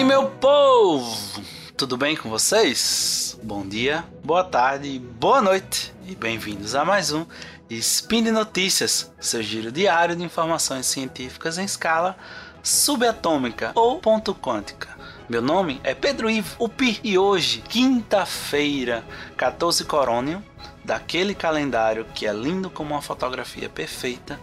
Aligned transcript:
aí, 0.00 0.04
meu 0.04 0.26
povo! 0.26 1.42
Tudo 1.76 1.94
bem 1.94 2.16
com 2.16 2.30
vocês? 2.30 3.38
Bom 3.42 3.66
dia, 3.66 4.02
boa 4.24 4.42
tarde, 4.42 4.98
boa 4.98 5.42
noite 5.42 5.92
e 6.06 6.14
bem-vindos 6.14 6.74
a 6.74 6.86
mais 6.86 7.12
um 7.12 7.26
Spin 7.68 8.22
de 8.22 8.30
Notícias, 8.30 9.12
seu 9.20 9.42
giro 9.42 9.70
diário 9.70 10.16
de 10.16 10.24
informações 10.24 10.86
científicas 10.86 11.58
em 11.58 11.64
escala 11.64 12.16
subatômica 12.62 13.72
ou 13.74 14.00
ponto 14.00 14.34
quântica. 14.34 14.88
Meu 15.28 15.42
nome 15.42 15.78
é 15.84 15.94
Pedro 15.94 16.30
Ivo, 16.30 16.56
o 16.58 16.66
Pi, 16.66 16.98
e 17.04 17.18
hoje, 17.18 17.62
quinta-feira, 17.68 19.04
14 19.36 19.84
Corônio, 19.84 20.42
daquele 20.82 21.34
calendário 21.34 22.06
que 22.14 22.26
é 22.26 22.32
lindo 22.32 22.70
como 22.70 22.94
uma 22.94 23.02
fotografia 23.02 23.68
perfeita, 23.68 24.40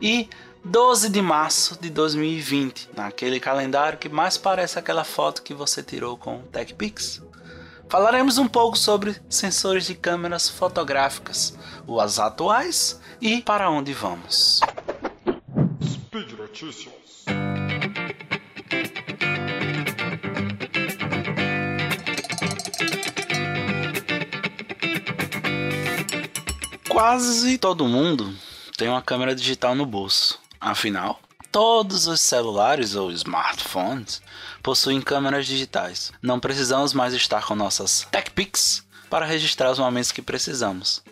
e 0.00 0.28
12 0.64 1.08
de 1.08 1.22
março 1.22 1.78
de 1.80 1.88
2020, 1.88 2.90
naquele 2.94 3.40
calendário 3.40 3.98
que 3.98 4.10
mais 4.10 4.36
parece 4.36 4.78
aquela 4.78 5.04
foto 5.04 5.42
que 5.42 5.54
você 5.54 5.82
tirou 5.82 6.18
com 6.18 6.36
o 6.36 6.42
TechPix. 6.42 7.22
Falaremos 7.88 8.36
um 8.36 8.46
pouco 8.46 8.76
sobre 8.76 9.16
sensores 9.28 9.86
de 9.86 9.94
câmeras 9.94 10.48
fotográficas, 10.48 11.56
os 11.86 12.18
atuais 12.20 13.00
e 13.20 13.40
para 13.40 13.70
onde 13.70 13.92
vamos. 13.94 14.60
Speed 15.82 16.32
Notícias. 16.32 16.94
Quase 26.88 27.56
todo 27.56 27.88
mundo 27.88 28.32
tem 28.76 28.88
uma 28.88 29.02
câmera 29.02 29.34
digital 29.34 29.74
no 29.74 29.84
bolso. 29.84 30.39
Afinal, 30.60 31.18
todos 31.50 32.06
os 32.06 32.20
celulares 32.20 32.94
ou 32.94 33.10
smartphones 33.10 34.20
possuem 34.62 35.00
câmeras 35.00 35.46
digitais. 35.46 36.12
Não 36.20 36.38
precisamos 36.38 36.92
mais 36.92 37.14
estar 37.14 37.42
com 37.46 37.54
nossas 37.54 38.06
TechPix 38.10 38.84
para 39.08 39.24
registrar 39.24 39.70
os 39.70 39.78
momentos 39.78 40.12
que 40.12 40.20
precisamos. 40.20 41.02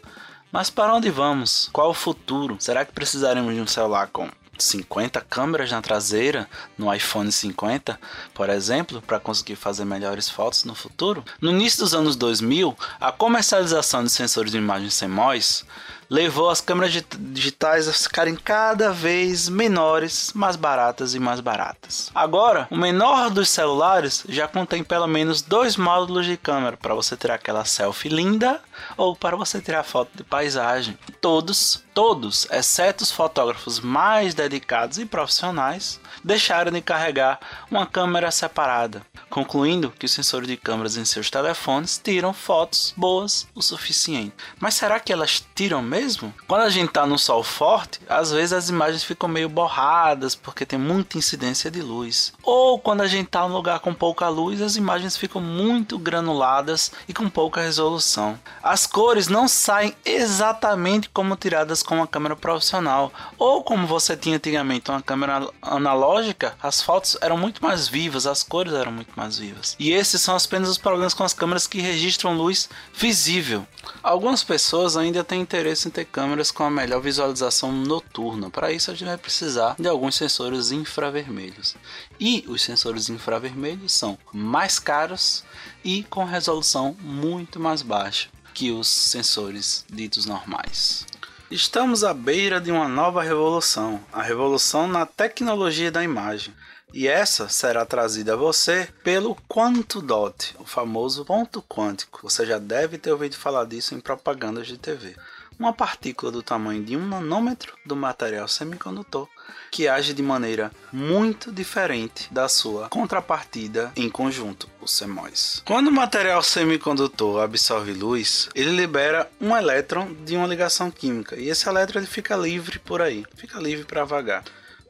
Mas 0.53 0.69
para 0.69 0.95
onde 0.95 1.11
vamos? 1.11 1.71
Qual 1.73 1.91
o 1.91 1.95
futuro? 1.95 2.57
Será 2.61 2.85
que 2.85 2.93
precisaremos 2.93 3.55
de 3.55 3.61
um 3.61 3.67
celular 3.67 4.09
com 4.09 4.31
50 4.59 5.21
câmeras 5.23 5.71
na 5.71 5.81
traseira 5.81 6.49
no 6.77 6.93
iPhone 6.93 7.31
50, 7.31 7.99
por 8.35 8.51
exemplo, 8.51 9.01
para 9.01 9.21
conseguir 9.21 9.57
fazer 9.57 9.85
melhores 9.85 10.29
fotos 10.29 10.65
no 10.65 10.75
futuro? 10.75 11.25
No 11.41 11.51
início 11.51 11.81
dos 11.81 11.95
anos 11.95 12.17
2000, 12.17 12.77
a 13.01 13.13
comercialização 13.13 14.05
de 14.05 14.11
sensores 14.11 14.53
de 14.53 14.59
imagem 14.59 14.89
CMOS 14.89 15.65
levou 16.11 16.49
as 16.49 16.61
câmeras 16.61 16.93
digitais 17.19 17.87
a 17.87 17.93
ficarem 17.93 18.35
cada 18.35 18.93
vez 18.93 19.49
menores, 19.49 20.33
mais 20.35 20.57
baratas 20.57 21.15
e 21.15 21.19
mais 21.19 21.41
baratas. 21.41 22.11
Agora, 22.15 22.67
o 22.71 22.77
menor 22.77 23.31
dos 23.31 23.51
celulares 23.51 24.25
já 24.29 24.49
contém 24.49 24.83
pelo 24.83 25.07
menos 25.07 25.43
dois 25.43 25.77
módulos 25.77 26.27
de 26.27 26.37
câmera 26.37 26.77
para 26.77 26.95
você 26.95 27.17
tirar 27.17 27.35
aquela 27.35 27.65
selfie 27.65 28.09
linda 28.09 28.61
ou 28.97 29.15
para 29.15 29.37
você 29.37 29.61
tirar 29.61 29.83
foto 29.83 30.11
de 30.15 30.25
paisagem. 30.25 30.99
Todos, 31.21 31.85
todos, 31.93 32.47
exceto 32.51 33.05
os 33.05 33.11
fotógrafos 33.11 33.81
mais 33.81 34.35
dedicados 34.35 34.99
e 34.99 35.05
profissionais, 35.05 36.01
deixaram 36.25 36.73
de 36.73 36.81
carregar 36.81 37.39
uma 37.71 37.87
câmera 37.87 38.31
separada, 38.31 39.03
concluindo 39.29 39.91
que 39.91 40.07
os 40.07 40.13
sensores 40.13 40.49
de 40.49 40.57
câmeras 40.57 40.97
em 40.97 41.05
seus 41.05 41.29
telefones 41.29 42.01
tiram 42.03 42.33
fotos 42.33 42.95
boas 42.97 43.47
o 43.55 43.63
suficiente. 43.63 44.35
Mas 44.59 44.75
será 44.75 44.99
que 45.01 45.13
elas 45.13 45.45
tiram 45.55 45.83
mesmo? 45.83 45.98
Quando 46.47 46.63
a 46.63 46.71
gente 46.71 46.89
está 46.89 47.07
no 47.07 47.19
sol 47.19 47.43
forte, 47.43 48.01
às 48.09 48.31
vezes 48.31 48.53
as 48.53 48.69
imagens 48.69 49.03
ficam 49.03 49.29
meio 49.29 49.49
borradas 49.49 50.35
porque 50.35 50.65
tem 50.65 50.79
muita 50.79 51.19
incidência 51.19 51.71
de 51.71 51.83
luz. 51.83 52.33
Ou 52.43 52.79
quando 52.79 53.01
a 53.01 53.07
gente 53.07 53.27
está 53.27 53.47
num 53.47 53.55
lugar 53.55 53.81
com 53.81 53.93
pouca 53.93 54.29
luz, 54.29 54.63
as 54.63 54.77
imagens 54.77 55.17
ficam 55.17 55.41
muito 55.41 55.99
granuladas 55.99 56.93
e 57.09 57.13
com 57.13 57.29
pouca 57.29 57.61
resolução. 57.61 58.39
As 58.63 58.87
cores 58.87 59.29
não 59.29 59.49
saem 59.49 59.95
exatamente 60.05 61.09
como 61.09 61.37
tiradas 61.37 61.83
com 61.83 61.97
uma 61.97 62.07
câmera 62.07 62.37
profissional 62.37 63.13
ou 63.37 63.63
como 63.63 63.87
você 63.87 64.17
tinha 64.17 64.37
antigamente 64.37 64.91
uma 64.91 65.03
câmera 65.03 65.49
analógica, 65.61 66.57
as 66.63 66.81
fotos 66.81 67.17
eram 67.21 67.37
muito 67.37 67.63
mais 67.63 67.89
vivas, 67.89 68.27
as 68.27 68.43
cores 68.43 68.73
eram 68.73 68.93
muito 68.93 69.11
mais 69.17 69.39
vivas. 69.39 69.75
E 69.79 69.91
esses 69.91 70.21
são 70.21 70.37
apenas 70.37 70.69
os 70.69 70.79
problemas 70.79 71.15
com 71.15 71.25
as 71.25 71.35
câmeras 71.35 71.67
que 71.67 71.81
registram 71.81 72.37
luz 72.37 72.69
visível. 72.95 73.67
Algumas 74.03 74.45
pessoas 74.45 74.97
ainda 74.97 75.25
têm 75.25 75.41
interesse 75.41 75.88
ter 75.91 76.05
câmeras 76.05 76.51
com 76.51 76.65
a 76.65 76.71
melhor 76.71 77.01
visualização 77.01 77.73
noturna. 77.73 78.51
Para 78.51 78.73
isso, 78.73 78.91
a 78.91 78.95
gente 78.95 79.07
vai 79.07 79.19
precisar 79.19 79.77
de 79.79 79.89
alguns 79.89 80.15
sensores 80.15 80.71
infravermelhos. 80.71 81.77
E 82.19 82.45
os 82.49 82.63
sensores 82.63 83.09
infravermelhos 83.09 83.93
são 83.93 84.19
mais 84.33 84.79
caros 84.79 85.45
e 85.85 86.03
com 86.05 86.25
resolução 86.25 86.97
muito 87.01 87.59
mais 87.59 87.83
baixa 87.83 88.29
que 88.55 88.73
os 88.73 88.89
sensores 88.89 89.85
ditos 89.89 90.27
normais. 90.27 91.07
Estamos 91.51 92.05
à 92.05 92.13
beira 92.13 92.61
de 92.61 92.71
uma 92.71 92.89
nova 92.89 93.23
revolução, 93.23 94.01
a 94.13 94.21
revolução 94.21 94.87
na 94.87 95.07
tecnologia 95.07 95.91
da 95.91 96.05
imagem. 96.05 96.53
E 96.93 97.07
essa 97.07 97.49
será 97.49 97.85
trazida 97.85 98.33
a 98.33 98.37
você 98.37 98.89
pelo 99.05 99.37
Quanto 99.47 100.01
Dot, 100.01 100.57
o 100.59 100.65
famoso 100.65 101.25
ponto 101.25 101.63
quântico. 101.63 102.21
Você 102.23 102.47
já 102.47 102.59
deve 102.59 102.97
ter 102.97 103.13
ouvido 103.13 103.37
falar 103.37 103.67
disso 103.67 103.95
em 103.95 104.01
propagandas 104.01 104.67
de 104.67 104.79
TV. 104.79 105.15
Uma 105.59 105.73
partícula 105.73 106.33
do 106.33 106.43
tamanho 106.43 106.83
de 106.83 106.97
um 106.97 107.07
nanômetro 107.07 107.75
do 107.85 107.95
material 107.95 108.49
semicondutor 108.49 109.29
que 109.71 109.87
age 109.87 110.15
de 110.15 110.23
maneira 110.23 110.73
muito 110.93 111.53
diferente 111.53 112.33
da 112.33 112.49
sua 112.49 112.89
contrapartida 112.89 113.93
em 113.95 114.09
conjunto, 114.09 114.69
o 114.81 114.87
CMOS. 114.87 115.63
Quando 115.67 115.89
o 115.89 115.93
material 115.93 116.43
semicondutor 116.43 117.43
absorve 117.43 117.93
luz, 117.93 118.49
ele 118.55 118.71
libera 118.71 119.31
um 119.41 119.55
elétron 119.55 120.15
de 120.25 120.37
uma 120.37 120.47
ligação 120.47 120.91
química 120.91 121.37
e 121.37 121.51
esse 121.51 121.69
elétron 121.69 122.01
ele 122.01 122.07
fica 122.07 122.37
livre 122.37 122.79
por 122.79 123.03
aí, 123.03 123.27
fica 123.37 123.59
livre 123.59 123.85
para 123.85 124.05
vagar. 124.05 124.45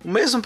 O 0.05 0.09
mesmo 0.09 0.41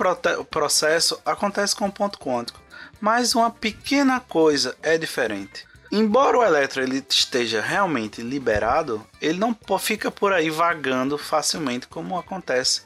processo 0.51 1.21
acontece 1.25 1.77
com 1.77 1.87
o 1.87 1.93
ponto 1.93 2.19
quântico, 2.19 2.61
mas 3.01 3.35
uma 3.35 3.51
pequena 3.51 4.19
coisa 4.19 4.77
é 4.83 4.97
diferente. 4.97 5.67
Embora 5.95 6.39
o 6.39 6.43
elétron 6.43 6.85
ele 6.85 7.05
esteja 7.07 7.61
realmente 7.61 8.23
liberado, 8.23 9.07
ele 9.21 9.39
não 9.39 9.55
fica 9.79 10.11
por 10.11 10.33
aí 10.33 10.49
vagando 10.49 11.19
facilmente 11.19 11.87
como 11.87 12.19
acontece 12.19 12.81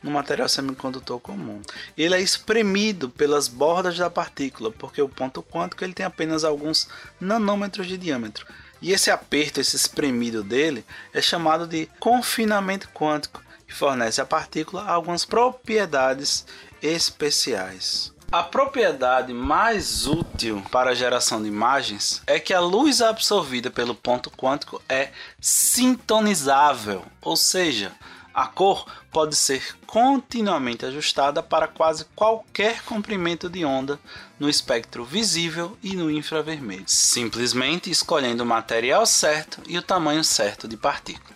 no 0.00 0.12
material 0.12 0.48
semicondutor 0.48 1.18
comum. 1.18 1.60
Ele 1.98 2.14
é 2.14 2.20
espremido 2.20 3.10
pelas 3.10 3.48
bordas 3.48 3.98
da 3.98 4.08
partícula, 4.08 4.70
porque 4.70 5.02
o 5.02 5.08
ponto 5.08 5.42
quântico 5.42 5.82
ele 5.82 5.92
tem 5.92 6.06
apenas 6.06 6.44
alguns 6.44 6.86
nanômetros 7.20 7.88
de 7.88 7.98
diâmetro. 7.98 8.46
E 8.80 8.92
esse 8.92 9.10
aperto, 9.10 9.60
esse 9.60 9.74
espremido 9.74 10.44
dele, 10.44 10.84
é 11.12 11.20
chamado 11.20 11.66
de 11.66 11.88
confinamento 11.98 12.88
quântico 12.90 13.42
que 13.72 13.78
fornece 13.78 14.20
à 14.20 14.26
partícula 14.26 14.84
algumas 14.84 15.24
propriedades 15.24 16.44
especiais. 16.82 18.12
A 18.30 18.42
propriedade 18.42 19.32
mais 19.32 20.06
útil 20.06 20.62
para 20.70 20.90
a 20.90 20.94
geração 20.94 21.42
de 21.42 21.48
imagens 21.48 22.22
é 22.26 22.38
que 22.38 22.52
a 22.52 22.60
luz 22.60 23.00
absorvida 23.00 23.70
pelo 23.70 23.94
ponto 23.94 24.30
quântico 24.30 24.80
é 24.88 25.10
sintonizável, 25.40 27.02
ou 27.20 27.34
seja, 27.34 27.92
a 28.34 28.46
cor 28.46 28.86
pode 29.10 29.36
ser 29.36 29.76
continuamente 29.86 30.86
ajustada 30.86 31.42
para 31.42 31.68
quase 31.68 32.06
qualquer 32.14 32.82
comprimento 32.82 33.48
de 33.48 33.64
onda 33.64 33.98
no 34.38 34.48
espectro 34.48 35.04
visível 35.04 35.76
e 35.82 35.94
no 35.94 36.10
infravermelho, 36.10 36.84
simplesmente 36.86 37.90
escolhendo 37.90 38.42
o 38.42 38.46
material 38.46 39.04
certo 39.06 39.62
e 39.66 39.76
o 39.76 39.82
tamanho 39.82 40.24
certo 40.24 40.66
de 40.66 40.76
partícula. 40.76 41.31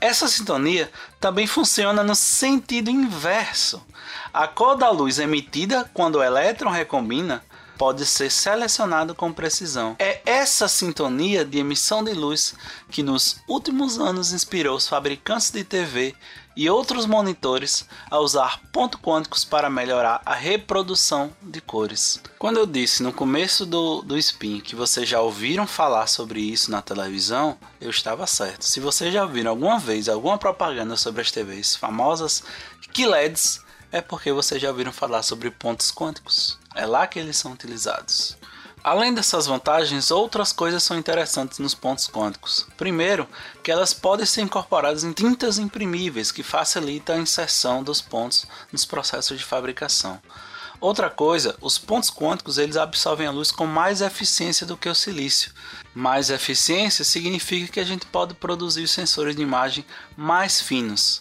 Essa 0.00 0.26
sintonia 0.28 0.90
também 1.20 1.46
funciona 1.46 2.02
no 2.02 2.14
sentido 2.14 2.90
inverso. 2.90 3.84
A 4.32 4.48
cor 4.48 4.76
da 4.76 4.90
luz 4.90 5.18
emitida 5.18 5.88
quando 5.92 6.16
o 6.16 6.22
elétron 6.22 6.70
recombina 6.70 7.44
pode 7.80 8.04
ser 8.04 8.30
selecionado 8.30 9.14
com 9.14 9.32
precisão. 9.32 9.96
É 9.98 10.20
essa 10.26 10.68
sintonia 10.68 11.46
de 11.46 11.56
emissão 11.56 12.04
de 12.04 12.12
luz 12.12 12.54
que 12.90 13.02
nos 13.02 13.40
últimos 13.48 13.98
anos 13.98 14.34
inspirou 14.34 14.76
os 14.76 14.86
fabricantes 14.86 15.50
de 15.50 15.64
TV 15.64 16.14
e 16.54 16.68
outros 16.68 17.06
monitores 17.06 17.86
a 18.10 18.18
usar 18.18 18.60
pontos 18.70 19.00
quânticos 19.00 19.46
para 19.46 19.70
melhorar 19.70 20.20
a 20.26 20.34
reprodução 20.34 21.32
de 21.40 21.62
cores. 21.62 22.20
Quando 22.38 22.58
eu 22.58 22.66
disse 22.66 23.02
no 23.02 23.14
começo 23.14 23.64
do, 23.64 24.02
do 24.02 24.18
Spin 24.18 24.60
que 24.60 24.76
vocês 24.76 25.08
já 25.08 25.22
ouviram 25.22 25.66
falar 25.66 26.06
sobre 26.06 26.38
isso 26.38 26.70
na 26.70 26.82
televisão, 26.82 27.56
eu 27.80 27.88
estava 27.88 28.26
certo. 28.26 28.66
Se 28.66 28.78
vocês 28.78 29.10
já 29.10 29.22
ouviram 29.22 29.52
alguma 29.52 29.78
vez 29.78 30.06
alguma 30.06 30.36
propaganda 30.36 30.98
sobre 30.98 31.22
as 31.22 31.30
TVs 31.30 31.76
famosas 31.76 32.42
QLEDs, 32.94 33.64
é 33.92 34.00
porque 34.00 34.32
vocês 34.32 34.60
já 34.60 34.68
ouviram 34.68 34.92
falar 34.92 35.22
sobre 35.22 35.50
pontos 35.50 35.90
quânticos. 35.90 36.58
É 36.74 36.86
lá 36.86 37.06
que 37.06 37.18
eles 37.18 37.36
são 37.36 37.52
utilizados. 37.52 38.36
Além 38.82 39.12
dessas 39.12 39.46
vantagens, 39.46 40.10
outras 40.10 40.52
coisas 40.52 40.82
são 40.82 40.98
interessantes 40.98 41.58
nos 41.58 41.74
pontos 41.74 42.08
quânticos. 42.08 42.66
Primeiro, 42.78 43.28
que 43.62 43.70
elas 43.70 43.92
podem 43.92 44.24
ser 44.24 44.40
incorporadas 44.40 45.04
em 45.04 45.12
tintas 45.12 45.58
imprimíveis, 45.58 46.32
que 46.32 46.42
facilita 46.42 47.12
a 47.12 47.18
inserção 47.18 47.82
dos 47.82 48.00
pontos 48.00 48.46
nos 48.72 48.86
processos 48.86 49.38
de 49.38 49.44
fabricação. 49.44 50.18
Outra 50.80 51.10
coisa, 51.10 51.56
os 51.60 51.76
pontos 51.76 52.10
quânticos 52.10 52.56
eles 52.56 52.78
absorvem 52.78 53.26
a 53.26 53.30
luz 53.30 53.52
com 53.52 53.66
mais 53.66 54.00
eficiência 54.00 54.66
do 54.66 54.78
que 54.78 54.88
o 54.88 54.94
silício. 54.94 55.52
Mais 55.94 56.30
eficiência 56.30 57.04
significa 57.04 57.70
que 57.70 57.80
a 57.80 57.84
gente 57.84 58.06
pode 58.06 58.32
produzir 58.32 58.88
sensores 58.88 59.36
de 59.36 59.42
imagem 59.42 59.84
mais 60.16 60.58
finos. 60.58 61.20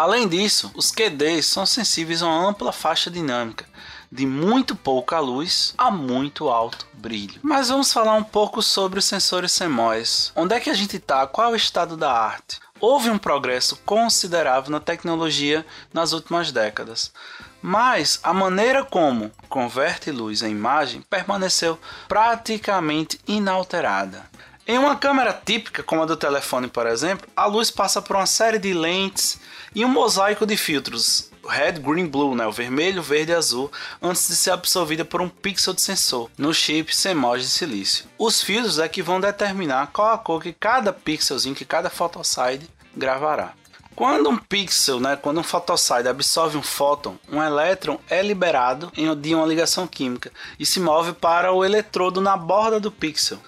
Além 0.00 0.28
disso, 0.28 0.70
os 0.76 0.92
QDs 0.92 1.44
são 1.46 1.66
sensíveis 1.66 2.22
a 2.22 2.26
uma 2.28 2.50
ampla 2.50 2.72
faixa 2.72 3.10
dinâmica, 3.10 3.66
de 4.12 4.24
muito 4.24 4.76
pouca 4.76 5.18
luz 5.18 5.74
a 5.76 5.90
muito 5.90 6.48
alto 6.48 6.86
brilho. 6.92 7.40
Mas 7.42 7.68
vamos 7.68 7.92
falar 7.92 8.14
um 8.14 8.22
pouco 8.22 8.62
sobre 8.62 9.00
os 9.00 9.04
sensores 9.04 9.58
CMOS. 9.58 10.30
Onde 10.36 10.54
é 10.54 10.60
que 10.60 10.70
a 10.70 10.74
gente 10.74 10.98
está? 10.98 11.26
Qual 11.26 11.48
é 11.48 11.52
o 11.52 11.56
estado 11.56 11.96
da 11.96 12.12
arte? 12.12 12.60
Houve 12.78 13.10
um 13.10 13.18
progresso 13.18 13.74
considerável 13.84 14.70
na 14.70 14.78
tecnologia 14.78 15.66
nas 15.92 16.12
últimas 16.12 16.52
décadas, 16.52 17.12
mas 17.60 18.20
a 18.22 18.32
maneira 18.32 18.84
como 18.84 19.32
converte 19.48 20.12
luz 20.12 20.42
em 20.42 20.52
imagem 20.52 21.02
permaneceu 21.10 21.76
praticamente 22.06 23.18
inalterada. 23.26 24.30
Em 24.70 24.76
uma 24.78 24.94
câmera 24.96 25.32
típica, 25.32 25.82
como 25.82 26.02
a 26.02 26.04
do 26.04 26.14
telefone, 26.14 26.68
por 26.68 26.86
exemplo, 26.86 27.26
a 27.34 27.46
luz 27.46 27.70
passa 27.70 28.02
por 28.02 28.16
uma 28.16 28.26
série 28.26 28.58
de 28.58 28.74
lentes 28.74 29.40
e 29.74 29.82
um 29.82 29.88
mosaico 29.88 30.44
de 30.44 30.58
filtros 30.58 31.30
red, 31.48 31.80
green, 31.80 32.06
blue, 32.06 32.34
né? 32.34 32.46
o 32.46 32.52
vermelho, 32.52 33.02
verde 33.02 33.32
e 33.32 33.34
azul, 33.34 33.72
antes 34.02 34.28
de 34.28 34.36
ser 34.36 34.50
absorvida 34.50 35.06
por 35.06 35.22
um 35.22 35.28
pixel 35.30 35.72
de 35.72 35.80
sensor 35.80 36.28
no 36.36 36.52
chip 36.52 36.94
CMOS 36.94 37.40
de 37.40 37.48
silício. 37.48 38.04
Os 38.18 38.42
filtros 38.42 38.78
é 38.78 38.86
que 38.86 39.02
vão 39.02 39.18
determinar 39.18 39.86
qual 39.86 40.12
a 40.12 40.18
cor 40.18 40.42
que 40.42 40.52
cada 40.52 40.92
pixelzinho, 40.92 41.54
que 41.54 41.64
cada 41.64 41.88
photoside 41.88 42.68
gravará. 42.94 43.54
Quando 43.96 44.28
um 44.28 44.36
pixel, 44.36 45.00
né, 45.00 45.16
quando 45.16 45.40
um 45.40 45.42
fotoside 45.42 46.08
absorve 46.08 46.58
um 46.58 46.62
fóton, 46.62 47.16
um 47.32 47.42
elétron 47.42 47.98
é 48.10 48.20
liberado 48.20 48.92
de 49.18 49.34
uma 49.34 49.46
ligação 49.46 49.86
química 49.86 50.30
e 50.58 50.66
se 50.66 50.78
move 50.78 51.14
para 51.14 51.54
o 51.54 51.64
eletrodo 51.64 52.20
na 52.20 52.36
borda 52.36 52.78
do 52.78 52.92
pixel 52.92 53.38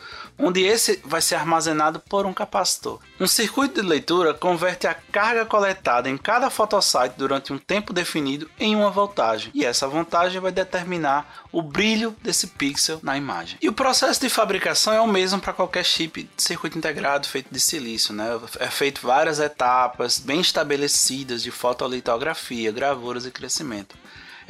onde 0.41 0.63
esse 0.63 1.01
vai 1.05 1.21
ser 1.21 1.35
armazenado 1.35 2.01
por 2.01 2.27
um 2.27 2.33
capacitor. 2.33 2.99
Um 3.19 3.27
circuito 3.27 3.81
de 3.81 3.87
leitura 3.87 4.33
converte 4.33 4.87
a 4.87 4.95
carga 4.95 5.45
coletada 5.45 6.09
em 6.09 6.17
cada 6.17 6.51
fotosite 6.51 7.15
durante 7.17 7.53
um 7.53 7.59
tempo 7.59 7.93
definido 7.93 8.51
em 8.59 8.75
uma 8.75 8.91
voltagem, 8.91 9.51
e 9.55 9.65
essa 9.65 9.87
voltagem 9.87 10.41
vai 10.41 10.51
determinar 10.51 11.45
o 11.53 11.63
brilho 11.63 12.17
desse 12.23 12.47
pixel 12.47 13.01
na 13.03 13.17
imagem. 13.17 13.59
E 13.61 13.69
o 13.69 13.73
processo 13.73 14.21
de 14.21 14.29
fabricação 14.29 14.93
é 14.93 15.01
o 15.01 15.07
mesmo 15.07 15.41
para 15.41 15.53
qualquer 15.53 15.85
chip 15.85 16.29
de 16.37 16.43
circuito 16.43 16.79
integrado 16.79 17.27
feito 17.27 17.49
de 17.53 17.61
silício, 17.61 18.15
né? 18.15 18.41
É 18.59 18.69
feito 18.69 19.01
várias 19.03 19.39
etapas 19.39 20.19
bem 20.19 20.41
estabelecidas 20.41 21.43
de 21.43 21.51
fotolitografia, 21.51 22.73
gravuras 22.73 23.27
e 23.27 23.31
crescimento. 23.31 23.97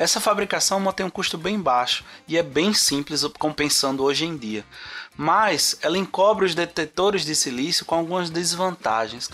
Essa 0.00 0.19
fabricação 0.19 0.81
mantém 0.81 1.04
um 1.04 1.10
custo 1.10 1.36
bem 1.36 1.60
baixo 1.60 2.04
e 2.26 2.38
é 2.38 2.43
bem 2.43 2.72
simples 2.72 3.22
compensando 3.38 4.02
hoje 4.02 4.25
em 4.25 4.34
dia, 4.34 4.64
mas 5.20 5.76
ela 5.82 5.99
encobre 5.99 6.46
os 6.46 6.55
detetores 6.55 7.26
de 7.26 7.34
silício 7.34 7.84
com 7.84 7.94
algumas 7.94 8.31
desvantagens. 8.31 9.28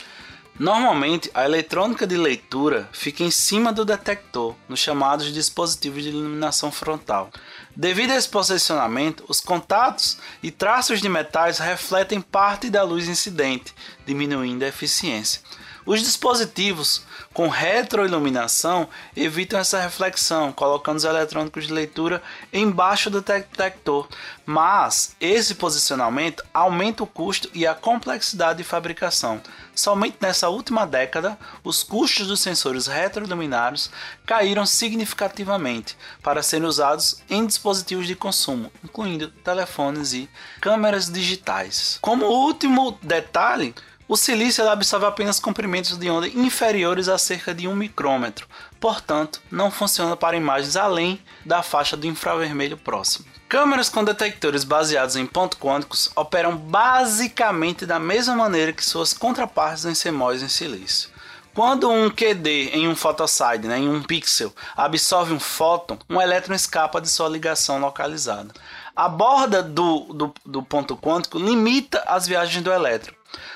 Normalmente, 0.59 1.31
a 1.33 1.45
eletrônica 1.45 2.05
de 2.05 2.17
leitura 2.17 2.89
fica 2.91 3.23
em 3.23 3.31
cima 3.31 3.73
do 3.73 3.85
detector, 3.85 4.57
nos 4.69 4.81
chamados 4.81 5.33
dispositivos 5.33 6.03
de 6.03 6.09
iluminação 6.09 6.73
frontal. 6.73 7.31
Devido 7.77 8.11
a 8.11 8.17
esse 8.17 8.29
posicionamento, 8.29 9.25
os 9.29 9.41
contatos 9.41 10.19
e 10.43 10.51
traços 10.51 11.01
de 11.01 11.09
metais 11.09 11.61
refletem 11.61 12.21
parte 12.21 12.69
da 12.69 12.83
luz 12.83 13.07
incidente, 13.07 13.73
diminuindo 14.05 14.65
a 14.65 14.69
eficiência. 14.69 15.41
Os 15.87 16.03
dispositivos 16.03 17.03
com 17.33 17.49
retroiluminação 17.49 18.89
evitam 19.17 19.61
essa 19.61 19.81
reflexão, 19.81 20.51
colocando 20.51 20.97
os 20.97 21.05
eletrônicos 21.05 21.69
de 21.69 21.73
leitura 21.73 22.21
embaixo 22.53 23.09
do 23.09 23.21
detector, 23.21 24.09
mas 24.45 25.15
esse 25.21 25.55
posicionamento 25.55 26.45
aumenta 26.53 27.05
o 27.05 27.07
custo 27.07 27.49
e 27.55 27.65
a 27.65 27.75
complexidade 27.75 28.59
de 28.59 28.65
fabricação. 28.65 29.41
Somente 29.77 30.17
nessa 30.21 30.49
última 30.49 30.85
década, 30.85 31.39
os 31.63 31.85
custos 31.85 32.27
dos 32.27 32.41
sensores 32.41 32.89
retroiluminados 32.89 33.89
caíram 34.25 34.67
significativamente 34.67 35.97
para 36.21 36.43
serem 36.43 36.67
usados 36.67 37.23
em 37.31 37.47
dispositivos 37.47 38.09
de 38.09 38.17
consumo, 38.17 38.73
incluindo 38.83 39.29
telefones 39.29 40.13
e 40.15 40.29
câmeras 40.61 41.09
digitais. 41.13 41.99
Como 42.01 42.27
último 42.27 42.99
detalhe, 43.03 43.73
o 44.09 44.17
silício 44.17 44.69
absorve 44.69 45.07
apenas 45.07 45.41
comprimentos 45.41 45.97
de 45.97 46.09
onda 46.09 46.29
inferiores 46.29 47.09
a 47.09 47.19
cerca 47.19 47.53
de 47.53 47.67
um 47.67 47.75
micrômetro, 47.75 48.47
portanto, 48.79 49.41
não 49.51 49.71
funciona 49.71 50.17
para 50.17 50.37
imagens 50.37 50.77
além 50.77 51.21
da 51.45 51.63
faixa 51.63 51.97
do 51.97 52.07
infravermelho 52.07 52.77
próximo. 52.77 53.27
Câmeras 53.49 53.89
com 53.89 54.05
detectores 54.05 54.65
baseados 54.65 55.17
em 55.17 55.27
pontos 55.27 55.59
quânticos 55.59 56.11
operam 56.17 56.57
basicamente 56.57 57.87
da 57.87 57.99
mesma 57.99 58.35
maneira 58.35 58.73
que 58.73 58.85
suas 58.85 59.13
contrapartes 59.13 59.85
em 59.85 59.95
CMOS 59.95 60.43
em 60.43 60.49
silício. 60.49 61.11
Quando 61.55 61.89
um 61.89 62.11
QD 62.11 62.71
em 62.75 62.87
um 62.87 62.95
photoside, 62.95 63.67
né, 63.67 63.79
em 63.79 63.89
um 63.89 64.03
pixel, 64.03 64.53
absorve 64.77 65.33
um 65.33 65.41
fóton, 65.41 65.99
um 66.11 66.21
elétron 66.21 66.55
escapa 66.55 67.01
de 67.01 67.09
sua 67.09 67.29
ligação 67.29 67.81
localizada. 67.81 68.53
A 68.95 69.09
borda 69.09 69.63
do, 69.63 70.01
do, 70.13 70.35
do 70.45 70.63
ponto 70.63 70.97
quântico 70.97 71.39
limita 71.39 72.03
as 72.07 72.27
viagens 72.27 72.63
do 72.63 72.71
elétron. 72.71 73.15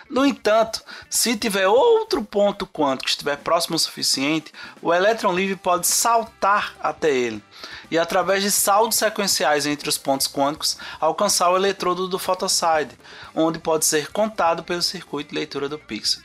No 0.08 0.26
entanto, 0.26 0.82
se 1.08 1.36
tiver 1.36 1.68
outro 1.68 2.22
ponto 2.24 2.66
quântico 2.66 3.04
que 3.04 3.10
estiver 3.10 3.36
próximo 3.36 3.76
o 3.76 3.78
suficiente, 3.78 4.52
o 4.82 4.92
elétron 4.92 5.32
livre 5.32 5.56
pode 5.56 5.86
saltar 5.86 6.74
até 6.80 7.10
ele 7.10 7.42
e, 7.90 7.98
através 7.98 8.42
de 8.42 8.50
saltos 8.50 8.98
sequenciais 8.98 9.66
entre 9.66 9.88
os 9.88 9.98
pontos 9.98 10.26
quânticos, 10.26 10.76
alcançar 11.00 11.50
o 11.50 11.56
eletrodo 11.56 12.08
do 12.08 12.18
photoside, 12.18 12.98
onde 13.34 13.58
pode 13.58 13.84
ser 13.84 14.10
contado 14.10 14.62
pelo 14.62 14.82
circuito 14.82 15.30
de 15.30 15.36
leitura 15.36 15.68
do 15.68 15.78
pixel. 15.78 16.22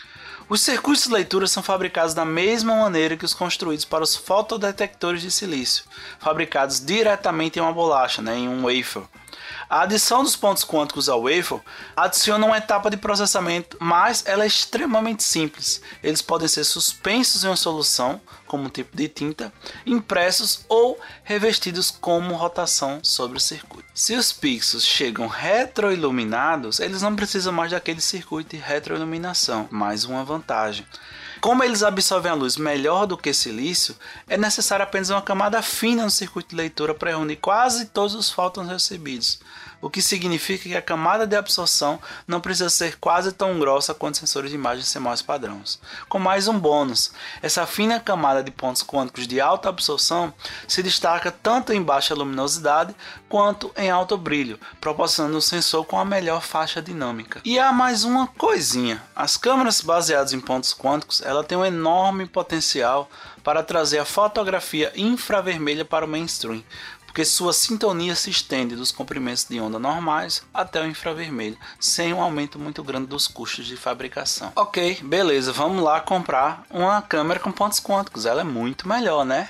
Os 0.48 0.62
circuitos 0.62 1.06
de 1.06 1.12
leitura 1.12 1.48
são 1.48 1.64
fabricados 1.64 2.14
da 2.14 2.24
mesma 2.24 2.76
maneira 2.76 3.18
que 3.18 3.26
os 3.26 3.34
construídos 3.34 3.84
para 3.84 4.04
os 4.04 4.16
fotodetectores 4.16 5.22
de 5.22 5.32
silício, 5.32 5.86
fabricados 6.20 6.80
diretamente 6.80 7.58
em 7.58 7.62
uma 7.64 7.74
bolacha, 7.74 8.22
né, 8.22 8.38
em 8.38 8.48
um 8.48 8.62
wafer. 8.62 9.02
A 9.70 9.82
adição 9.82 10.24
dos 10.24 10.36
pontos 10.36 10.64
quânticos 10.64 11.10
ao 11.10 11.24
wafer 11.24 11.60
adiciona 11.96 12.46
uma 12.46 12.58
etapa 12.58 12.90
de 12.90 12.98
processamento, 12.98 13.78
mas 13.80 14.24
ela 14.26 14.44
é 14.44 14.48
extremamente 14.48 15.24
simples. 15.24 15.82
Eles 16.04 16.22
podem 16.22 16.48
ser 16.48 16.64
suspensos 16.64 17.44
em 17.44 17.48
uma 17.48 17.56
solução, 17.56 18.22
como 18.46 18.66
um 18.66 18.70
tipo 18.70 18.96
de 18.96 19.08
tinta, 19.08 19.52
impressos 19.86 20.66
ou 20.70 21.00
revestidos 21.24 21.90
como 21.92 22.36
rotação 22.36 23.00
sobre 23.04 23.38
o 23.38 23.42
circuito. 23.42 23.90
Se 23.94 24.16
os 24.16 24.32
pixels 24.32 24.86
chegam 24.86 25.28
retroiluminados, 25.28 26.80
eles 26.80 27.02
não 27.02 27.16
precisam 27.16 27.52
mais 27.52 27.72
daquele 27.72 28.02
circuito 28.02 28.56
de 28.56 28.62
retroiluminação, 28.62 29.68
mais 29.72 30.06
uma 30.06 30.24
vantagem. 30.24 30.86
Como 31.46 31.64
eles 31.64 31.84
absorvem 31.84 32.32
a 32.32 32.34
luz 32.34 32.58
melhor 32.58 33.06
do 33.06 33.16
que 33.16 33.32
silício, 33.32 33.96
é 34.28 34.36
necessário 34.36 34.82
apenas 34.82 35.12
uma 35.12 35.22
camada 35.22 35.62
fina 35.62 36.04
no 36.04 36.10
circuito 36.10 36.50
de 36.50 36.56
leitura 36.56 36.96
para 36.96 37.12
reunir 37.12 37.36
quase 37.36 37.86
todos 37.86 38.16
os 38.16 38.32
fótons 38.32 38.68
recebidos, 38.68 39.40
o 39.82 39.90
que 39.90 40.02
significa 40.02 40.70
que 40.70 40.76
a 40.76 40.82
camada 40.82 41.26
de 41.28 41.36
absorção 41.36 42.00
não 42.28 42.42
precisa 42.42 42.70
ser 42.70 42.98
quase 42.98 43.32
tão 43.32 43.60
grossa 43.60 43.94
quanto 43.94 44.18
sensores 44.18 44.50
de 44.52 44.56
imagem 44.56 44.86
CMOS 44.86 45.22
padrões. 45.22 45.80
Com 46.10 46.20
mais 46.20 46.48
um 46.48 46.58
bônus, 46.58 47.12
essa 47.42 47.66
fina 47.66 48.00
camada 48.00 48.44
de 48.44 48.52
pontos 48.52 48.84
quânticos 48.84 49.28
de 49.28 49.40
alta 49.40 49.70
absorção 49.70 50.34
se 50.68 50.82
destaca 50.82 51.32
tanto 51.32 51.74
em 51.74 51.82
baixa 51.82 52.16
luminosidade 52.16 52.96
quanto 53.30 53.72
em 53.76 53.90
alto 53.90 54.18
brilho, 54.18 54.60
proporcionando 54.80 55.38
um 55.38 55.42
sensor 55.42 55.86
com 55.86 56.00
a 56.00 56.06
melhor 56.06 56.42
faixa 56.42 56.82
dinâmica. 56.82 57.42
E 57.44 57.60
há 57.60 57.72
mais 57.72 58.04
uma 58.04 58.28
coisinha: 58.28 59.04
as 59.16 59.38
câmeras 59.38 59.82
baseadas 59.82 60.34
em 60.34 60.40
pontos 60.40 60.74
quânticos 60.74 61.22
ela 61.22 61.44
tem 61.44 61.58
um 61.58 61.66
enorme 61.66 62.26
potencial 62.26 63.10
para 63.44 63.62
trazer 63.62 64.00
a 64.00 64.06
fotografia 64.06 64.92
infravermelha 64.96 65.86
para 65.86 66.04
o 66.04 66.08
mainstream, 66.08 66.64
porque 67.16 67.24
sua 67.24 67.54
sintonia 67.54 68.14
se 68.14 68.30
estende 68.30 68.76
dos 68.76 68.92
comprimentos 68.92 69.46
de 69.46 69.58
onda 69.58 69.80
normais 69.80 70.44
até 70.54 70.82
o 70.82 70.86
infravermelho, 70.86 71.58
sem 71.80 72.14
um 72.14 72.22
aumento 72.22 72.60
muito 72.60 72.84
grande 72.84 73.08
dos 73.08 73.26
custos 73.26 73.66
de 73.66 73.78
fabricação. 73.78 74.52
Ok, 74.54 75.00
beleza, 75.02 75.54
vamos 75.54 75.82
lá 75.82 76.02
comprar 76.02 76.66
uma 76.70 77.02
câmera 77.02 77.40
com 77.40 77.54
pontos 77.54 77.80
quânticos, 77.80 78.26
ela 78.26 78.42
é 78.42 78.44
muito 78.44 78.86
melhor, 78.86 79.24
né? 79.24 79.48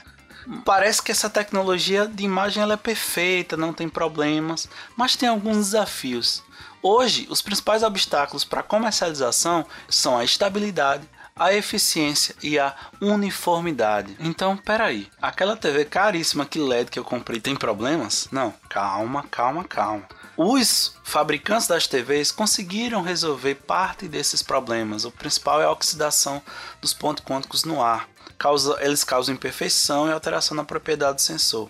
Parece 0.64 1.02
que 1.02 1.12
essa 1.12 1.28
tecnologia 1.28 2.08
de 2.08 2.24
imagem 2.24 2.62
ela 2.62 2.76
é 2.76 2.78
perfeita, 2.78 3.58
não 3.58 3.74
tem 3.74 3.90
problemas, 3.90 4.70
mas 4.96 5.16
tem 5.16 5.28
alguns 5.28 5.58
desafios. 5.58 6.44
Hoje, 6.84 7.26
os 7.32 7.42
principais 7.42 7.82
obstáculos 7.82 8.46
para 8.46 8.60
a 8.60 8.64
comercialização 8.64 9.66
são 9.90 10.16
a 10.16 10.24
estabilidade, 10.24 11.10
a 11.38 11.54
eficiência 11.54 12.34
e 12.42 12.58
a 12.58 12.74
uniformidade. 13.02 14.16
Então, 14.22 14.56
peraí, 14.56 15.12
aquela 15.22 15.58
TV 15.58 15.84
caríssima 15.84 16.46
que 16.46 16.58
LED 16.58 16.90
que 16.90 16.98
eu 16.98 17.04
comprei 17.04 17.42
tem 17.42 17.58
problemas? 17.58 18.30
Não, 18.32 18.54
calma, 18.70 19.26
calma, 19.30 19.66
calma. 19.66 20.08
Os 20.38 20.96
fabricantes 21.04 21.68
das 21.68 21.88
TVs 21.88 22.32
conseguiram 22.32 23.02
resolver 23.02 23.56
parte 23.56 24.08
desses 24.08 24.42
problemas. 24.42 25.04
O 25.04 25.12
principal 25.12 25.62
é 25.62 25.66
a 25.66 25.72
oxidação 25.72 26.42
dos 26.80 26.94
pontos 26.94 27.26
quânticos 27.26 27.66
no 27.66 27.84
ar. 27.84 28.08
Causa, 28.38 28.78
eles 28.80 29.04
causam 29.04 29.36
imperfeição 29.36 30.08
e 30.08 30.14
alteração 30.14 30.56
na 30.56 30.64
propriedade 30.64 31.16
do 31.16 31.22
sensor. 31.22 31.70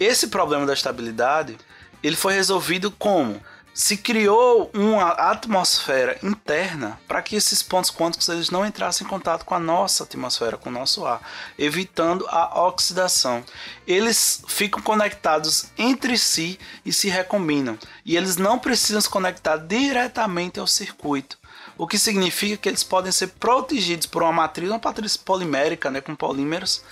Esse 0.00 0.26
problema 0.26 0.66
da 0.66 0.74
estabilidade, 0.74 1.56
ele 2.02 2.16
foi 2.16 2.34
resolvido 2.34 2.90
como 2.90 3.40
se 3.76 3.94
criou 3.98 4.70
uma 4.72 5.10
atmosfera 5.10 6.18
interna 6.22 6.98
para 7.06 7.20
que 7.20 7.36
esses 7.36 7.62
pontos 7.62 7.90
quânticos 7.90 8.26
eles 8.30 8.48
não 8.48 8.64
entrassem 8.64 9.06
em 9.06 9.10
contato 9.10 9.44
com 9.44 9.54
a 9.54 9.58
nossa 9.58 10.04
atmosfera, 10.04 10.56
com 10.56 10.70
o 10.70 10.72
nosso 10.72 11.04
ar, 11.04 11.20
evitando 11.58 12.26
a 12.30 12.62
oxidação. 12.62 13.44
Eles 13.86 14.42
ficam 14.48 14.80
conectados 14.80 15.66
entre 15.76 16.16
si 16.16 16.58
e 16.86 16.92
se 16.92 17.10
recombinam, 17.10 17.78
e 18.02 18.16
eles 18.16 18.38
não 18.38 18.58
precisam 18.58 19.02
se 19.02 19.10
conectar 19.10 19.58
diretamente 19.58 20.58
ao 20.58 20.66
circuito. 20.66 21.36
O 21.76 21.86
que 21.86 21.98
significa 21.98 22.56
que 22.56 22.70
eles 22.70 22.82
podem 22.82 23.12
ser 23.12 23.26
protegidos 23.38 24.06
por 24.06 24.22
uma 24.22 24.32
matriz, 24.32 24.70
uma 24.70 24.80
matriz 24.82 25.18
polimérica, 25.18 25.90
né, 25.90 26.00
com 26.00 26.16
polímeros, 26.16 26.82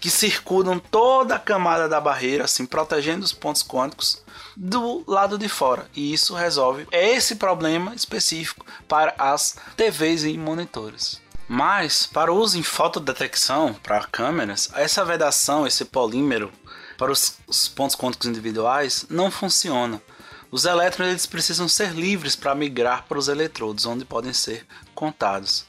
que 0.00 0.10
circundam 0.10 0.80
toda 0.80 1.36
a 1.36 1.38
camada 1.38 1.88
da 1.88 2.00
barreira, 2.00 2.46
assim, 2.46 2.66
protegendo 2.66 3.24
os 3.24 3.32
pontos 3.32 3.62
quânticos 3.62 4.25
do 4.56 5.04
lado 5.06 5.36
de 5.36 5.48
fora. 5.48 5.86
E 5.94 6.12
isso 6.12 6.34
resolve 6.34 6.86
esse 6.90 7.36
problema 7.36 7.94
específico 7.94 8.64
para 8.88 9.14
as 9.18 9.56
TVs 9.76 10.24
e 10.24 10.38
monitores. 10.38 11.20
Mas, 11.48 12.06
para 12.06 12.32
o 12.32 12.36
uso 12.36 12.58
em 12.58 12.62
fotodetecção, 12.62 13.74
para 13.74 14.04
câmeras, 14.06 14.70
essa 14.74 15.04
vedação, 15.04 15.66
esse 15.66 15.84
polímero 15.84 16.50
para 16.96 17.12
os, 17.12 17.36
os 17.46 17.68
pontos 17.68 17.94
quânticos 17.94 18.26
individuais 18.26 19.06
não 19.08 19.30
funciona. 19.30 20.02
Os 20.50 20.64
elétrons 20.64 21.08
eles 21.08 21.26
precisam 21.26 21.68
ser 21.68 21.90
livres 21.90 22.34
para 22.34 22.54
migrar 22.54 23.04
para 23.06 23.18
os 23.18 23.28
eletrodos, 23.28 23.84
onde 23.84 24.04
podem 24.04 24.32
ser 24.32 24.66
contados. 24.94 25.66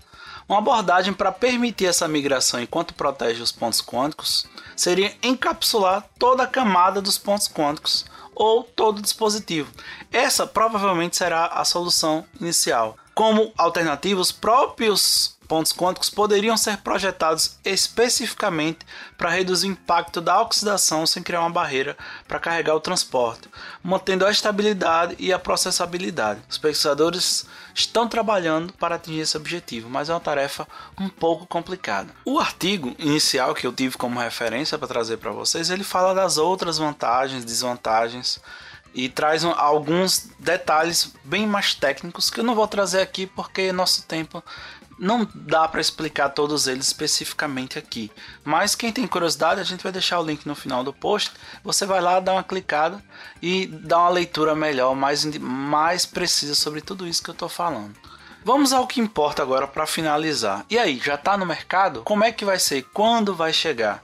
Uma 0.48 0.60
abordagem 0.60 1.14
para 1.14 1.32
permitir 1.32 1.88
essa 1.88 2.08
migração 2.08 2.62
enquanto 2.62 2.94
protege 2.94 3.42
os 3.42 3.52
pontos 3.52 3.82
quânticos 3.82 4.48
seria 4.78 5.14
encapsular 5.22 6.08
toda 6.18 6.44
a 6.44 6.48
camada 6.48 7.02
dos 7.02 7.18
pontos 7.18 7.50
quânticos 7.50 8.06
ou 8.38 8.64
todo 8.64 9.02
dispositivo. 9.02 9.72
Essa 10.12 10.46
provavelmente 10.46 11.18
será 11.18 11.48
a 11.48 11.66
solução 11.66 12.24
inicial. 12.40 12.96
Como 13.16 13.52
alternativa, 13.58 14.22
os 14.22 14.32
próprios 14.32 15.36
pontos 15.48 15.74
quânticos 15.74 16.10
poderiam 16.10 16.56
ser 16.56 16.78
projetados 16.78 17.58
especificamente 17.66 18.86
para 19.18 19.30
reduzir 19.30 19.68
o 19.68 19.72
impacto 19.72 20.22
da 20.22 20.40
oxidação 20.42 21.08
sem 21.08 21.24
criar 21.24 21.40
uma 21.40 21.50
barreira 21.50 21.98
para 22.28 22.40
carregar 22.40 22.76
o 22.76 22.82
transporte, 22.82 23.50
mantendo 23.82 24.26
a 24.26 24.32
estabilidade 24.32 25.16
e 25.18 25.34
a 25.34 25.40
processabilidade. 25.40 26.42
Os 26.50 26.58
pesquisadores 26.58 27.46
estão 27.78 28.08
trabalhando 28.08 28.74
para 28.74 28.96
atingir 28.96 29.20
esse 29.20 29.38
objetivo, 29.38 29.90
mas 29.90 30.10
é 30.10 30.14
uma 30.14 30.20
tarefa 30.20 30.68
um 31.00 31.08
pouco 31.08 31.46
complicada. 31.46 32.14
O 32.26 32.40
artigo 32.40 32.96
inicial 32.98 33.54
que 33.54 33.68
eu 33.68 33.72
tive 33.72 33.98
como 33.98 34.20
referência 34.20 34.78
para 34.78 34.88
trazer 34.88 35.18
para 35.18 35.32
vocês, 35.32 35.70
ele 35.70 35.84
fala 35.84 36.14
das 36.14 36.38
outras 36.38 36.80
vantagens, 36.80 37.46
desvantagens 37.46 38.40
e 38.96 39.08
traz 39.08 39.46
alguns 39.46 40.28
detalhes 40.40 41.14
bem 41.24 41.46
mais 41.46 41.76
técnicos 41.76 42.32
que 42.32 42.40
eu 42.40 42.44
não 42.44 42.56
vou 42.56 42.68
trazer 42.68 43.02
aqui 43.02 43.28
porque 43.28 43.72
nosso 43.72 44.04
tempo 44.08 44.44
não 44.98 45.28
dá 45.34 45.68
para 45.68 45.82
explicar 45.82 46.30
todos 46.30 46.68
eles 46.68 46.88
especificamente 46.88 47.78
aqui, 47.78 48.12
mas 48.44 48.76
quem 48.76 48.92
tem 48.92 49.08
curiosidade, 49.08 49.62
a 49.62 49.64
gente 49.64 49.84
vai 49.84 49.92
deixar 49.92 50.20
o 50.20 50.26
link 50.26 50.46
no 50.46 50.56
final 50.56 50.84
do 50.84 50.94
post. 50.94 51.32
Você 51.64 51.86
vai 51.86 52.02
lá, 52.02 52.20
dá 52.20 52.34
uma 52.34 52.44
clicada 52.44 53.04
e 53.42 53.68
dá 53.68 54.00
uma 54.00 54.10
leitura 54.10 54.56
melhor, 54.56 54.96
mais, 54.96 55.26
mais 55.38 56.06
precisa 56.06 56.56
sobre 56.56 56.82
tudo 56.82 57.08
isso 57.08 57.24
que 57.24 57.30
eu 57.30 57.34
estou 57.34 57.50
falando. 57.50 57.96
Vamos 58.44 58.72
ao 58.72 58.88
que 58.88 59.02
importa 59.02 59.42
agora 59.42 59.68
para 59.68 59.86
finalizar. 59.86 60.66
E 60.70 60.78
aí, 60.78 61.02
já 61.04 61.16
está 61.16 61.38
no 61.38 61.46
mercado? 61.46 62.04
Como 62.04 62.24
é 62.24 62.32
que 62.32 62.46
vai 62.46 62.58
ser? 62.58 62.84
Quando 62.94 63.36
vai 63.36 63.52
chegar? 63.52 64.02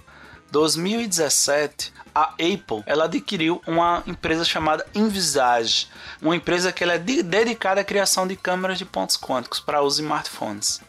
2017, 0.53 1.91
a 2.13 2.25
Apple 2.33 2.83
ela 2.85 3.05
adquiriu 3.05 3.59
uma 3.65 4.03
empresa 4.05 4.45
chamada 4.45 4.85
Envisage, 4.93 5.87
uma 6.21 6.35
empresa 6.35 6.71
que 6.71 6.83
ela 6.83 6.93
é 6.93 6.99
de, 6.99 7.23
dedicada 7.23 7.81
à 7.81 7.83
criação 7.83 8.27
de 8.27 8.35
câmeras 8.35 8.77
de 8.77 8.85
pontos 8.85 9.17
quânticos 9.17 9.59
para 9.59 9.81
uso 9.81 9.99
em 9.99 10.05
smartphones. 10.05 10.79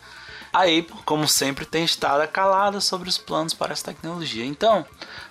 A 0.52 0.64
Apple, 0.64 1.02
como 1.06 1.26
sempre, 1.26 1.64
tem 1.64 1.82
estado 1.82 2.28
calada 2.28 2.78
sobre 2.78 3.08
os 3.08 3.16
planos 3.16 3.54
para 3.54 3.72
essa 3.72 3.86
tecnologia. 3.86 4.44
Então, 4.44 4.84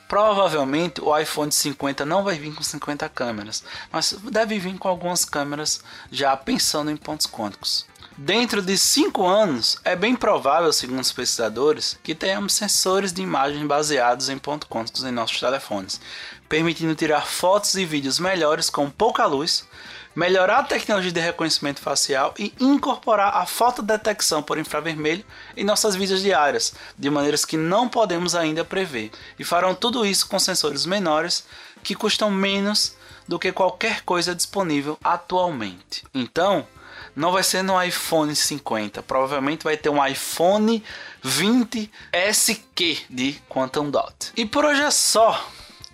provavelmente 0.07 0.99
o 0.99 1.15
iPhone 1.15 1.51
50 1.51 2.03
não 2.03 2.23
vai 2.23 2.37
vir 2.39 2.55
com 2.55 2.63
50 2.63 3.07
câmeras, 3.09 3.63
mas 3.91 4.13
deve 4.31 4.57
vir 4.57 4.79
com 4.79 4.87
algumas 4.87 5.23
câmeras 5.23 5.83
já 6.11 6.35
pensando 6.35 6.89
em 6.89 6.97
pontos 6.97 7.27
quânticos. 7.27 7.85
Dentro 8.17 8.61
de 8.61 8.77
5 8.77 9.25
anos, 9.25 9.79
é 9.83 9.95
bem 9.95 10.15
provável, 10.15 10.71
segundo 10.71 10.99
os 10.99 11.11
pesquisadores, 11.11 11.97
que 12.03 12.13
tenhamos 12.13 12.53
sensores 12.53 13.11
de 13.11 13.23
imagem 13.23 13.65
baseados 13.65 14.29
em 14.29 14.37
pontos 14.37 14.69
quânticos 14.69 15.03
em 15.03 15.11
nossos 15.11 15.39
telefones, 15.39 15.99
permitindo 16.47 16.93
tirar 16.93 17.25
fotos 17.25 17.73
e 17.73 17.83
vídeos 17.83 18.19
melhores 18.19 18.69
com 18.69 18.87
pouca 18.87 19.25
luz, 19.25 19.67
melhorar 20.15 20.59
a 20.59 20.63
tecnologia 20.63 21.11
de 21.11 21.19
reconhecimento 21.19 21.81
facial 21.81 22.35
e 22.37 22.53
incorporar 22.59 23.35
a 23.35 23.47
fotodetecção 23.47 24.43
por 24.43 24.59
infravermelho 24.59 25.25
em 25.57 25.63
nossas 25.63 25.95
vidas 25.95 26.21
diárias, 26.21 26.75
de 26.95 27.09
maneiras 27.09 27.43
que 27.43 27.57
não 27.57 27.89
podemos 27.89 28.35
ainda 28.35 28.63
prever. 28.63 29.09
E 29.39 29.43
farão 29.43 29.73
tudo 29.73 30.05
isso 30.05 30.27
com 30.27 30.37
sensores 30.37 30.85
menores 30.85 31.45
que 31.81 31.95
custam 31.95 32.29
menos 32.29 32.95
do 33.27 33.39
que 33.39 33.51
qualquer 33.51 34.01
coisa 34.01 34.35
disponível 34.35 34.99
atualmente. 35.03 36.03
Então, 36.13 36.67
não 37.15 37.31
vai 37.31 37.43
ser 37.43 37.63
no 37.63 37.81
iPhone 37.81 38.35
50, 38.35 39.03
provavelmente 39.03 39.63
vai 39.63 39.77
ter 39.77 39.89
um 39.89 40.05
iPhone 40.05 40.83
20 41.21 41.91
SQ 42.11 42.97
de 43.09 43.41
Quantum 43.49 43.89
Dot. 43.89 44.31
E 44.35 44.45
por 44.45 44.65
hoje 44.65 44.81
é 44.81 44.91
só. 44.91 45.49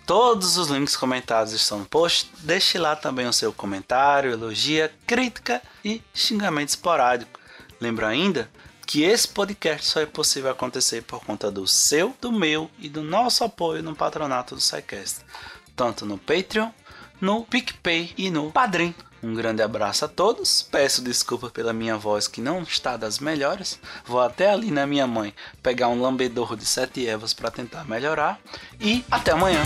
Todos 0.06 0.56
os 0.56 0.68
links 0.68 0.96
comentados 0.96 1.52
estão 1.52 1.78
no 1.78 1.86
post. 1.86 2.30
Deixe 2.40 2.78
lá 2.78 2.96
também 2.96 3.26
o 3.26 3.32
seu 3.32 3.52
comentário, 3.52 4.32
elogia, 4.32 4.92
crítica 5.06 5.62
e 5.84 6.02
xingamento 6.12 6.70
esporádico. 6.70 7.38
Lembra 7.80 8.08
ainda 8.08 8.50
que 8.90 9.04
esse 9.04 9.28
podcast 9.28 9.86
só 9.86 10.00
é 10.00 10.06
possível 10.06 10.50
acontecer 10.50 11.02
por 11.04 11.24
conta 11.24 11.48
do 11.48 11.64
seu, 11.64 12.12
do 12.20 12.32
meu 12.32 12.68
e 12.76 12.88
do 12.88 13.04
nosso 13.04 13.44
apoio 13.44 13.84
no 13.84 13.94
patronato 13.94 14.56
do 14.56 14.60
SciCast, 14.60 15.20
tanto 15.76 16.04
no 16.04 16.18
Patreon, 16.18 16.70
no 17.20 17.44
PicPay 17.44 18.12
e 18.18 18.32
no 18.32 18.50
Padrim. 18.50 18.92
Um 19.22 19.34
grande 19.34 19.62
abraço 19.62 20.04
a 20.04 20.08
todos. 20.08 20.62
Peço 20.62 21.02
desculpa 21.02 21.50
pela 21.50 21.72
minha 21.72 21.96
voz 21.96 22.26
que 22.26 22.40
não 22.40 22.62
está 22.62 22.96
das 22.96 23.18
melhores. 23.18 23.78
Vou 24.04 24.20
até 24.20 24.50
ali 24.50 24.70
na 24.70 24.86
minha 24.86 25.06
mãe 25.06 25.34
pegar 25.62 25.88
um 25.88 26.00
lambedor 26.00 26.56
de 26.56 26.64
sete 26.64 27.06
ervas 27.06 27.34
para 27.34 27.50
tentar 27.50 27.84
melhorar. 27.84 28.40
E 28.80 29.04
até 29.10 29.32
amanhã. 29.32 29.62